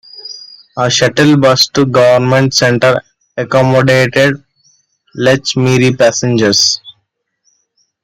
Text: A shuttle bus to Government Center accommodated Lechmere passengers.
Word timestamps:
A 0.79 0.89
shuttle 0.89 1.37
bus 1.37 1.67
to 1.67 1.85
Government 1.85 2.55
Center 2.55 2.99
accommodated 3.37 4.43
Lechmere 5.15 5.95
passengers. 5.95 6.81